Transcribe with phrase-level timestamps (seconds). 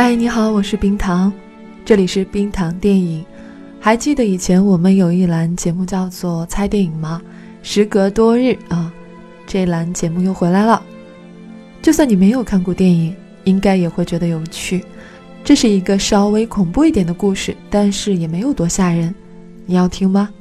[0.00, 1.32] 嗨，你好，我是冰糖，
[1.84, 3.26] 这里是冰糖电影。
[3.80, 7.20] 还记得以前我们有一栏节目叫做猜电影吗？
[7.64, 8.92] 时隔多日啊，
[9.44, 10.80] 这栏节目又回来了。
[11.82, 14.84] 就算你没有看过电影，应该也会觉得有趣。
[15.42, 19.12] 这是一个稍微恐怖一点的故事，但是也没有多吓人。
[19.66, 20.32] 你要听吗？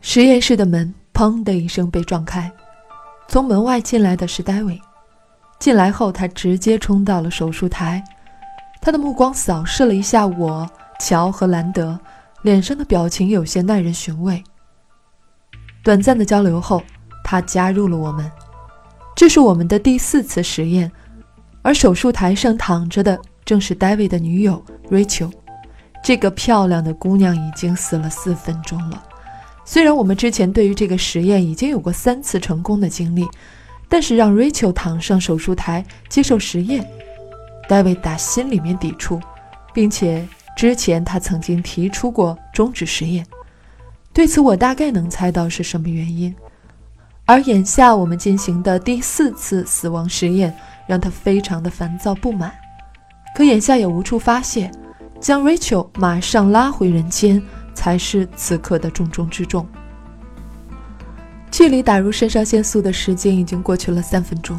[0.00, 2.50] 实验室的门砰的一声被撞开，
[3.30, 4.78] 从门外进来的是戴维。
[5.60, 8.02] 进来后，他直接冲到了手术台。
[8.82, 11.96] 他的目光扫视了一下我、乔和兰德，
[12.42, 14.42] 脸上的表情有些耐人寻味。
[15.84, 16.82] 短暂的交流后，
[17.22, 18.28] 他加入了我们。
[19.14, 20.90] 这是我们的第四次实验，
[21.62, 25.30] 而手术台上躺着的正是戴维的女友 Rachel。
[26.02, 29.00] 这个漂亮的姑娘已经死了四分钟了。
[29.72, 33.24] 虽然我们之前对于这个实验已经有过三次成功的经历，
[33.88, 36.84] 但是让 Rachel 躺上手术台接受实验。
[37.68, 39.20] 戴维打心里面抵触，
[39.72, 43.24] 并且之前他曾经提出过终止实验。
[44.12, 46.34] 对此，我大概能猜到是什么原因。
[47.24, 50.52] 而眼下我们进行的第四次死亡实验，
[50.88, 52.52] 让他非常的烦躁不满。
[53.36, 54.68] 可眼下也无处发泄，
[55.20, 57.40] 将 Rachel 马上拉回人间，
[57.74, 59.66] 才是此刻的重中之重。
[61.50, 64.58] 距离打入肾上腺素的时间已经过去了三分钟。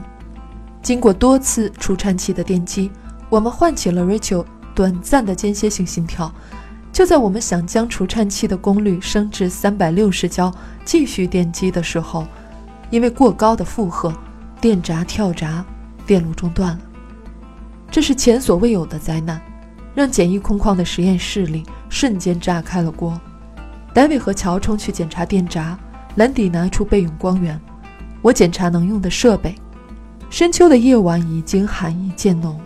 [0.81, 2.91] 经过多次除颤器的电击，
[3.29, 4.45] 我们唤起了 Rachel
[4.75, 6.33] 短暂的间歇性心跳。
[6.91, 10.53] 就在我们想将除颤器的功率升至三百六十焦，
[10.83, 12.27] 继续电击的时候，
[12.89, 14.13] 因为过高的负荷，
[14.59, 15.63] 电闸跳闸，
[16.05, 16.79] 电路中断了。
[17.89, 19.41] 这是前所未有的灾难，
[19.93, 23.19] 让简易空旷的实验室里瞬间炸开了锅。
[23.93, 25.77] 戴维和乔冲去检查电闸，
[26.15, 27.59] 兰迪拿出备用光源，
[28.21, 29.55] 我检查能用的设备。
[30.29, 32.57] 深秋的夜晚已经寒意渐浓，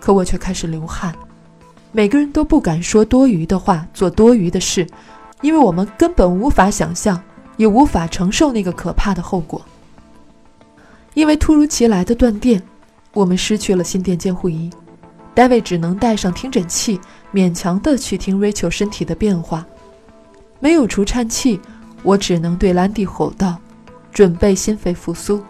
[0.00, 1.14] 可我却开始流汗。
[1.92, 4.84] 每个人都不敢说多余的话，做多余的事，
[5.42, 7.22] 因为我们根本无法想象，
[7.56, 9.64] 也无法承受那个可怕的后果。
[11.14, 12.60] 因为突如其来的断电，
[13.12, 14.68] 我们失去了心电监护仪，
[15.34, 17.00] 戴维只能带上听诊器，
[17.32, 19.66] 勉强的去听 Rachel 身体的变化。
[20.60, 21.60] 没有除颤器，
[22.02, 23.58] 我只能对兰迪吼道
[24.12, 25.42] ：“准备心肺复苏。”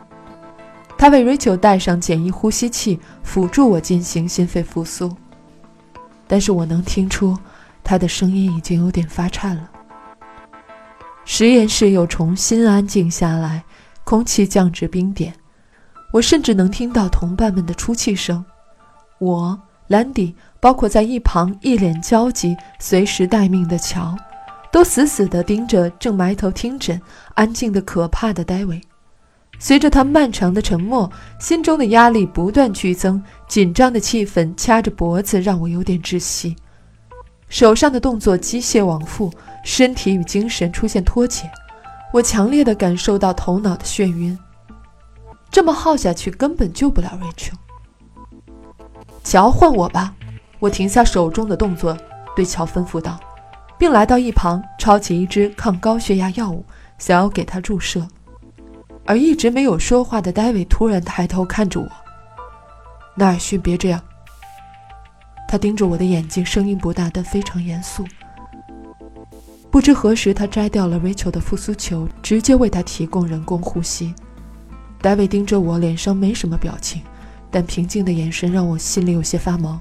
[0.96, 5.14] 他为 Rachel 戴上简易呼吸器，辅助我进行心肺复苏。
[6.26, 7.36] 但是我能听出，
[7.82, 9.70] 他的声音已经有点发颤了。
[11.26, 13.62] 实验室又重新安静下来，
[14.02, 15.34] 空气降至冰点。
[16.10, 18.42] 我甚至能听到同伴们的出气声。
[19.18, 19.58] 我、
[19.88, 24.16] 兰迪，包括在一旁一脸焦急、随时待命的乔，
[24.72, 27.00] 都死死地盯着正埋头听诊、
[27.34, 28.80] 安静的可怕的戴维。
[29.58, 36.56] 随着他漫长的沉默，心中的压力不断剧增，紧张的气氛掐着脖子，让我有点窒息。
[37.48, 39.32] 手上的动作机械往复，
[39.64, 41.48] 身体与精神出现脱节。
[42.12, 44.36] 我强烈的感受到头脑的眩晕。
[45.50, 47.52] 这么耗下去，根本救不了 Rachel。
[49.24, 50.14] 乔，换我吧！
[50.60, 51.96] 我停下手中的动作，
[52.36, 53.18] 对乔吩咐道，
[53.78, 56.64] 并来到一旁，抄起一支抗高血压药物，
[56.98, 58.06] 想要给他注射。
[59.06, 61.88] 而一直没有说话的戴维突然抬头看着我，
[63.14, 64.00] 纳尔逊，别这样。
[65.48, 68.04] 他盯着我的眼睛，声音不大，但非常严肃。
[69.70, 74.14] 不知何时，他摘掉了 Rachel 的复苏球，直接为他提供人工呼吸。
[75.00, 77.02] 戴维盯着我，脸上没什么表情，
[77.54, 79.78] 但平静的眼神让我心里有些发毛。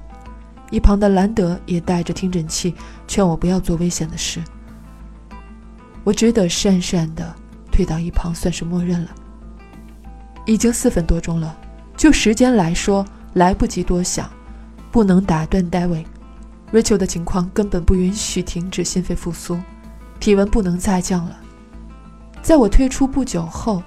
[0.70, 2.72] 一旁的兰德也带着听诊器，
[3.08, 4.40] 劝我不要做危险的事。
[6.04, 7.34] 我只得讪讪的。
[7.72, 9.10] 退到一旁，算是默认了。
[10.46, 11.58] 已经四分多钟了，
[11.96, 14.30] 就时间来说，来不及多想，
[14.92, 16.06] 不能打断戴维。
[16.72, 19.58] Rachel 的情况根本不允许停止心肺复苏，
[20.20, 21.36] 体温不能再降了。
[22.42, 23.82] 在我退出不久后，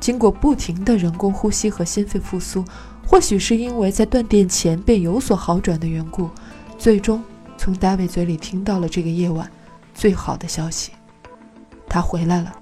[0.00, 2.64] 经过不停的人工呼吸和心肺复苏，
[3.06, 6.28] 或许是因为在断电前便有所好转的缘故，
[6.76, 7.22] 最终
[7.56, 9.50] 从大卫嘴里听到了这个夜晚
[9.94, 10.92] 最好的消息：
[11.88, 12.52] 他回来了。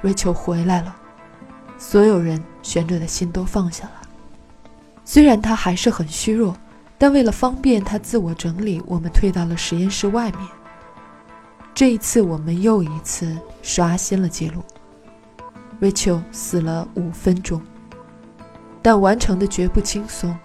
[0.00, 0.96] 瑞秋回来了，
[1.78, 3.92] 所有人悬着的心都放下了。
[5.04, 6.56] 虽然他还是很虚弱，
[6.98, 10.40] 但为了方便他自我整理，我们退到了实验室外面。
[11.74, 14.62] 这一次，我们又一次刷新了记录。
[15.78, 17.62] 瑞秋死了五分钟，
[18.82, 20.36] 但完成的绝不轻松。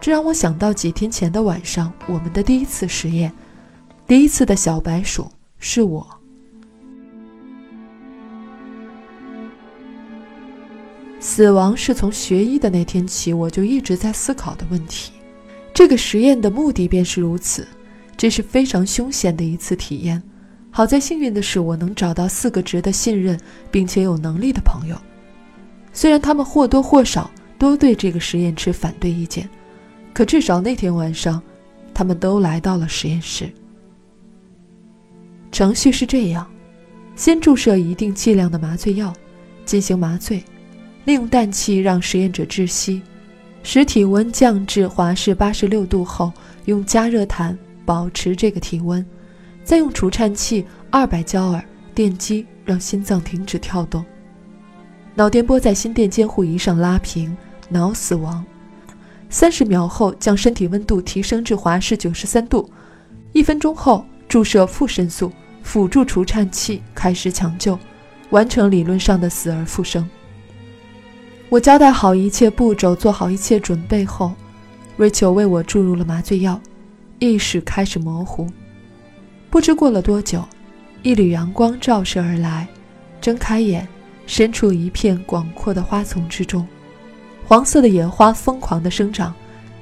[0.00, 3.32] 这让我想到几天前的晚上，我们的第一次实验，
[4.06, 6.06] 第一次的小白鼠是我。
[11.18, 15.12] 死亡是从学医的那天起，我就一直在思考的问题。
[15.72, 17.66] 这个实验的目的便是如此。
[18.16, 20.22] 这是非常凶险的一次体验。
[20.70, 23.38] 好在幸运的是，我能找到四个值得信任
[23.70, 24.96] 并且有能力的朋友。
[25.92, 29.48] 虽然他们或多或少都对这个实验持反对意见，
[30.12, 31.42] 可至少那天晚上，
[31.94, 33.50] 他们都来到了实验室。
[35.50, 36.46] 程序是这样：
[37.14, 39.12] 先注射一定剂量的麻醉药，
[39.64, 40.42] 进行麻醉，
[41.04, 43.00] 利用氮气让实验者窒息，
[43.62, 46.30] 使体温降至华氏八十六度后，
[46.66, 47.56] 用加热毯
[47.86, 49.04] 保持这个体温，
[49.64, 51.64] 再用除颤器二百焦耳
[51.94, 54.04] 电击让心脏停止跳动，
[55.14, 57.34] 脑电波在心电监护仪上拉平，
[57.68, 58.44] 脑死亡。
[59.28, 62.70] 三十秒后将身体温度提升至华氏九十三度，
[63.32, 65.32] 一分钟后注射负肾素。
[65.62, 67.76] 辅助除颤器开始抢救，
[68.30, 70.08] 完成理论上的死而复生。
[71.48, 74.32] 我交代好一切步骤，做好一切准备后
[74.96, 76.60] ，Rachel 为我注入了麻醉药，
[77.18, 78.46] 意识开始模糊。
[79.50, 80.44] 不知过了多久，
[81.02, 82.68] 一缕阳光照射而来，
[83.20, 83.88] 睁开眼，
[84.24, 86.64] 身处一片广阔的花丛之中，
[87.48, 89.32] 黄色的野花疯狂地生长，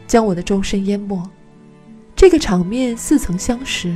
[0.07, 1.23] 将我的周身淹没。
[2.15, 3.95] 这个场面似曾相识。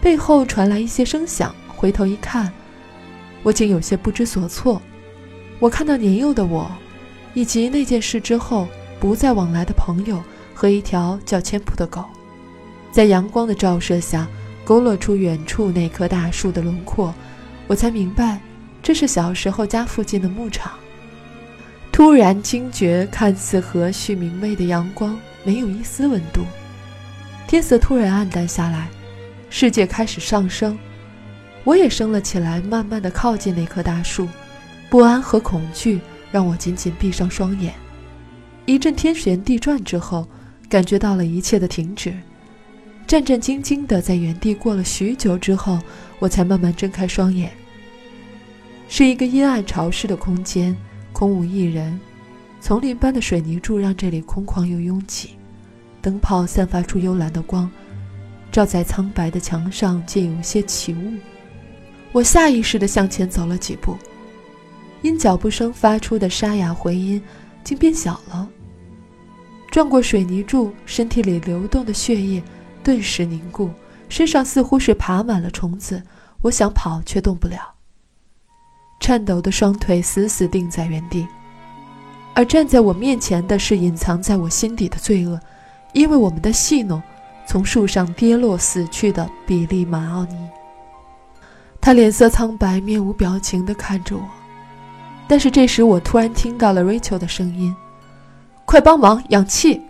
[0.00, 2.52] 背后传来一些声响，回头一看，
[3.44, 4.82] 我竟有些不知所措。
[5.60, 6.68] 我看到年幼的我，
[7.32, 8.66] 以及那件事之后
[8.98, 10.20] 不再往来的朋友
[10.52, 12.04] 和一条叫千普的狗，
[12.90, 14.26] 在阳光的照射下
[14.64, 17.14] 勾勒出远处那棵大树的轮廓。
[17.68, 18.40] 我才明白，
[18.82, 20.72] 这是小时候家附近的牧场。
[22.00, 26.40] 突然惊觉，看似和煦明媚的阳光没有一丝温度，
[27.46, 28.88] 天色突然暗淡下来。
[29.50, 30.78] 世界开始上升，
[31.62, 34.26] 我也升了起来，慢慢的靠近那棵大树。
[34.88, 36.00] 不安和恐惧
[36.32, 37.74] 让我紧紧闭上双眼。
[38.64, 40.26] 一阵天旋地转之后，
[40.70, 42.14] 感觉到了一切的停止。
[43.06, 45.78] 战战兢兢的在原地过了许久之后，
[46.18, 47.52] 我才慢慢睁开双眼。
[48.88, 50.74] 是一个阴暗潮湿的空间，
[51.20, 52.00] 空无一人。
[52.62, 55.32] 丛林般的水泥柱让这里空旷又拥挤，
[56.00, 57.70] 灯泡散发出幽蓝的光。
[58.50, 61.12] 照在苍白的墙上，竟有些起雾。
[62.12, 63.98] 我下意识地向前走了几步，
[65.02, 67.22] 因脚步声发出的沙哑回音
[67.62, 68.48] 竟变小了。
[69.70, 72.42] 转过水泥柱，身体里流动的血液
[72.82, 73.68] 顿时凝固，
[74.08, 76.02] 身上似乎是爬满了虫子。
[76.40, 77.74] 我想跑，却动不了。
[79.00, 81.26] 颤抖的双腿死死定在原地，
[82.34, 85.40] 而站在我面前的是隐藏在我心底的罪恶，
[85.94, 87.02] 因为我们的戏弄。
[87.46, 90.36] 从树上跌落死去的比利·马奥尼，
[91.80, 94.22] 他脸色苍白，面无表情地看着我。
[95.26, 97.74] 但是这时，我突然听到了 Rachel 的声音
[98.64, 99.80] ：“快帮忙，氧气！”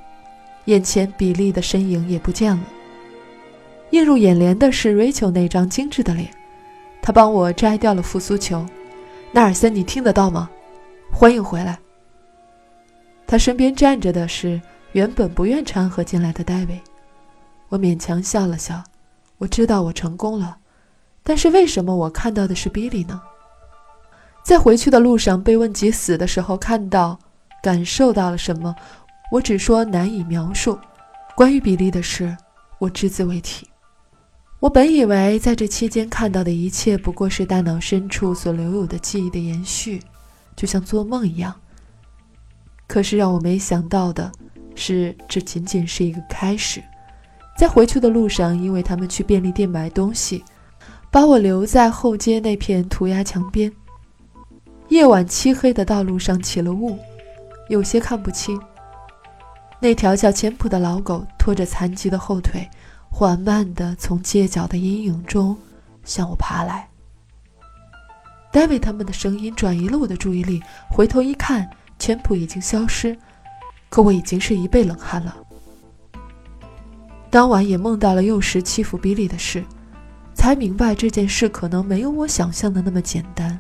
[0.67, 2.63] 眼前比利的身影也不见了。
[3.91, 6.31] 映入眼帘的是 Rachel 那张精致的脸，
[7.03, 8.65] 他帮我摘掉了复苏球。
[9.33, 10.51] 纳尔森，你听得到吗？
[11.13, 11.79] 欢迎回来。
[13.29, 14.61] 他身边站着的是
[14.91, 16.81] 原本不愿掺和进来的戴维。
[17.69, 18.83] 我勉强笑了笑，
[19.39, 20.59] 我知道我成功了，
[21.23, 23.23] 但是为什么我看到的是比利呢？
[24.43, 27.17] 在回去的路上被问及死的时候看到、
[27.63, 28.75] 感受到了什么，
[29.31, 30.77] 我只说难以描述。
[31.37, 32.37] 关于比利的事，
[32.81, 33.70] 我只字未提。
[34.61, 40.03] 我本以为在这期间看到的一切不过是大脑深处所留有的记忆的延续，
[40.55, 41.59] 就像做梦一样。
[42.87, 44.31] 可是让我没想到的
[44.75, 46.83] 是，这仅仅是一个开始。
[47.57, 50.45] 在回去的路上，因为他们去便利店买东西，
[51.11, 53.73] 把我留在后街那片涂鸦墙边。
[54.89, 56.99] 夜晚漆黑的道路上起了雾，
[57.71, 58.61] 有些看不清。
[59.81, 62.69] 那条叫钱普的老狗拖着残疾的后腿，
[63.11, 65.57] 缓慢地从街角的阴影中
[66.05, 66.89] 向我爬来。
[68.53, 73.17] 戴维他们的声音转移了我的注意力，回头一看，钱普已经消失，
[73.89, 75.37] 可我已经是一背冷汗了。
[77.29, 79.63] 当晚也梦到了幼时欺负比利的事，
[80.35, 83.59] 才明白这件事可能没有我想象的那么简单。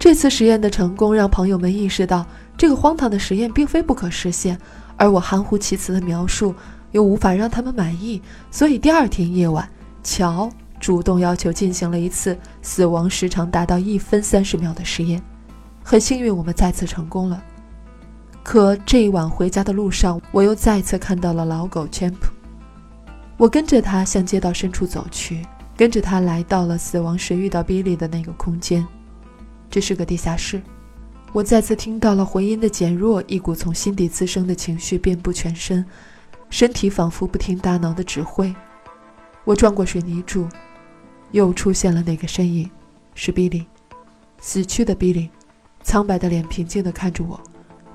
[0.00, 4.58] 这次实验的成功让朋友们意识到，这个荒唐的实验并非不可实现，
[4.96, 6.52] 而我含糊其辞的描述
[6.92, 9.68] 又无法让他们满意，所以第二天夜晚，
[10.02, 15.20] 乔主动要求进行了一次死亡时长达到一分三十秒的实验。
[15.82, 17.42] 很幸运，我们再次成功了。
[18.42, 22.14] 可这一晚回家的路上，我又再次看到了老狗 Champ。
[23.36, 25.46] 我跟着他向街道深处走去，
[25.76, 28.86] 跟着他来到了死亡时遇到 Billy 的那个空间。
[29.70, 30.60] 这是个地下室，
[31.32, 35.84] 我再次听到了回音的减弱，一股从心底滋生的情绪遍布全身，
[36.52, 38.54] 身体仿佛不听大脑的指挥。
[39.42, 40.46] 我转过水泥柱，
[41.30, 42.70] 又出现了那个身影，
[43.14, 43.66] 是比利，
[44.38, 45.30] 死去的比利，
[45.82, 47.40] 苍白的脸平静地看着我，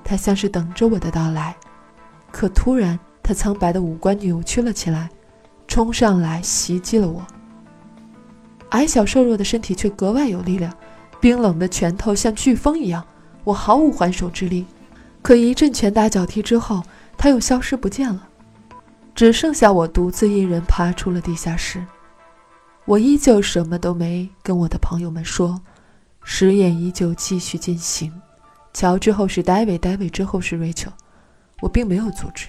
[0.02, 1.56] 他像是等着我的到来。
[2.32, 5.08] 可突然，他苍白的五官扭曲了起来，
[5.68, 7.24] 冲上来袭击了我。
[8.70, 10.74] 矮小瘦弱的身体却格外有力量，
[11.20, 13.06] 冰冷的拳头像飓风一样。
[13.44, 14.66] 我毫无还手之力，
[15.22, 16.82] 可一阵拳打脚踢之后，
[17.16, 18.27] 他又消失不见了，
[19.18, 21.84] 只剩下我独自一人爬出了地下室。
[22.84, 25.60] 我依旧什么都没跟我的朋友们说，
[26.22, 28.12] 实验依旧继续进行。
[28.72, 30.92] 乔之后是 David，David 之后是 Rachel，
[31.60, 32.46] 我并没有阻止。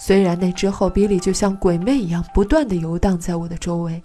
[0.00, 4.02] 虽然那之后比利就像鬼魅一样不断地游荡在我的周围，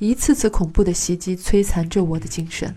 [0.00, 2.74] 一次次恐怖的袭击摧残着我的精神。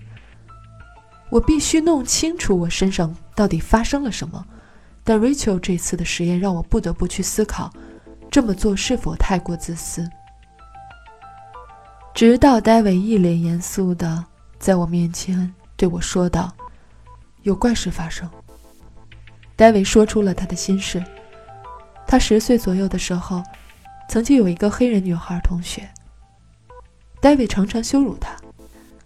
[1.32, 4.46] 我必须弄清楚我身上到底发生了什么，
[5.04, 7.74] 但 Rachel 这次的实验让我不得不去思考，
[8.32, 10.08] 这么做是否太过自私。
[12.14, 14.26] 直到 David 一脸严肃的
[14.60, 16.54] 在我面前对我说道
[17.44, 18.30] ：“有怪事发生。
[19.58, 21.04] ”David 说出了他的心事。
[22.06, 23.44] 他十岁左右的时候，
[24.10, 25.88] 曾经有一个黑人女孩同学。
[27.22, 28.36] David 常常羞辱她。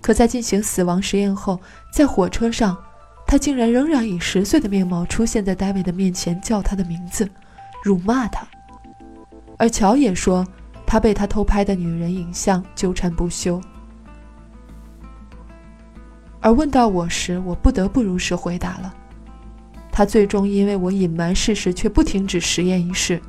[0.01, 1.59] 可在进行死亡实验后，
[1.93, 2.77] 在火车上，
[3.25, 7.29] 他竟然仍然以十岁的面貌出现在戴维的面前，叫他的名字，
[7.83, 8.45] 辱骂他。
[9.57, 10.45] 而乔也说，
[10.85, 13.61] 他被他偷拍的女人影像纠缠不休。
[16.39, 18.93] 而问到我时，我不得不如实回答了。
[19.91, 23.21] 他最终因为我隐瞒事实却不停止实验一事，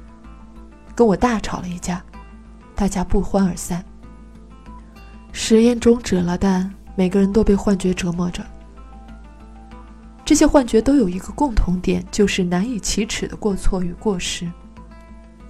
[0.95, 2.03] 跟我大吵了一架，
[2.75, 3.85] 大家不欢而散。
[5.31, 8.43] 实验终止了，但每个人都被幻觉折磨着。
[10.25, 14.51] 这些幻觉都有一个共同点，就是难以启齿的过错与过失。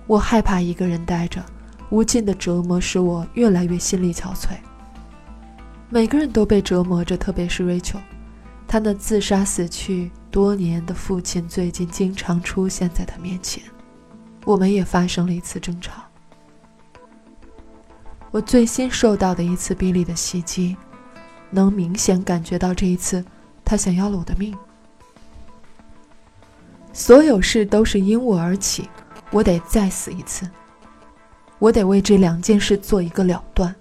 [0.06, 1.44] 我害怕一个人待着，
[1.90, 4.56] 无尽的折磨使我越来越心力憔悴。
[5.88, 8.00] 每个人都被折磨着，特别是 Rachel，
[8.66, 13.62] 他那自杀死去多年的父亲最近经常出现在他面前，
[14.44, 16.02] 我们也发生了一次争吵。
[18.30, 20.76] 我最新受到的一次比利的袭击，
[21.50, 23.24] 能明显感觉到这一次，
[23.64, 24.52] 他想要了我的命。
[26.92, 28.88] 所有事都是因我而起，
[29.34, 30.48] 我得再死一次。
[31.58, 33.74] 我得为这两件事做一个了断，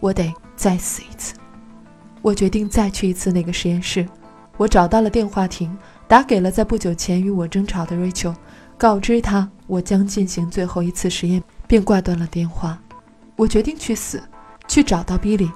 [0.00, 1.34] 我得再死一次。
[2.20, 4.04] 我决定再去一次那个实验室。
[4.56, 5.76] 我找到了电话亭，
[6.08, 8.34] 打给了在不久前与我争吵的 Rachel，
[8.76, 12.76] 告知他我将进行最后一次实验，便挂断了电话。
[13.36, 14.20] 我决定去死，
[14.66, 15.48] 去找到比利。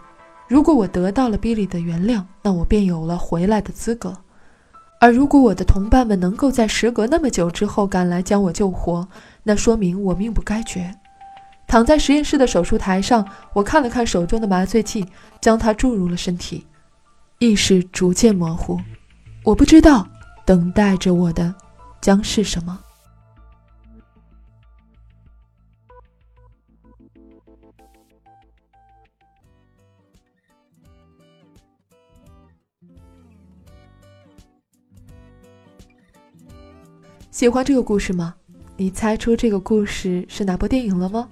[0.46, 4.16] 如果我得到了比利的原谅，那我便有了回来的资格。
[5.02, 9.08] 而如果我的同伴们能够在时隔那么久之后赶来将我救活，
[9.42, 10.94] 那说明我命不该绝。
[11.66, 15.04] 躺在实验室的手术台上，我看了看手中的麻醉剂，
[15.40, 16.64] 将它注入了身体，
[17.40, 18.78] 意识逐渐模糊。
[19.42, 20.06] 我不知道
[20.46, 21.52] 等待着我的
[22.00, 22.78] 将是什么。
[37.42, 38.36] 喜欢这个故事吗？
[38.76, 41.28] 你猜出这个故事是哪部电影了吗？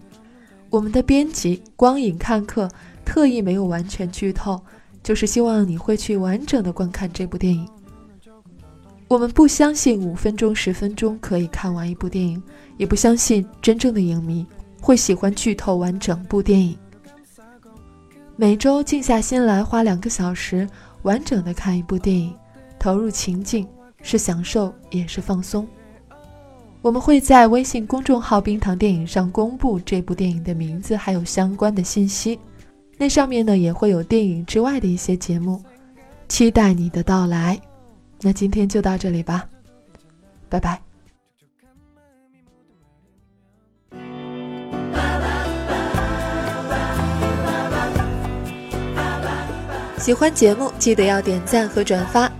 [0.69, 2.69] 我们的编辑光影看客
[3.05, 4.61] 特意没有完全剧透，
[5.05, 7.64] 就是希望你会去完整的观看这部电影。
[9.07, 12.43] 我们不相信五分钟、十分钟可以看完一部电影，
[12.76, 14.45] 也不相信真正的影迷
[14.83, 16.76] 会喜欢剧透完整部电影。
[18.35, 20.69] 每周静下心来，花两个小时
[21.02, 22.35] 完整的看一部电影，
[22.81, 23.64] 投入情境，
[24.02, 25.64] 是享受也是放松。
[26.82, 32.38] 我们会在微信公众号“冰糖电影”上公布这部电影的名字，还有相关的信息。
[32.96, 35.62] 那上面呢也会有电影之外的一些节目，
[36.28, 37.60] 期待你的到来。
[38.22, 39.46] 那今天就到这里吧，
[40.49, 40.80] 拜拜。
[49.99, 52.39] 喜欢节目记得要点赞和转发。